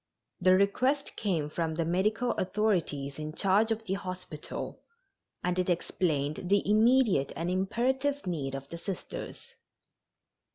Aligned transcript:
The 0.39 0.55
request 0.55 1.15
came 1.15 1.47
from 1.47 1.75
the 1.75 1.85
medical 1.85 2.31
authorities 2.31 3.19
in 3.19 3.33
charge 3.35 3.71
of 3.71 3.83
the 3.85 3.93
hospital, 3.93 4.81
and 5.43 5.59
it 5.59 5.69
explained 5.69 6.49
the 6.49 6.67
immediate 6.67 7.31
and 7.35 7.51
imperative 7.51 8.25
need 8.25 8.55
of 8.55 8.67
the 8.69 8.79
Sisters. 8.79 9.53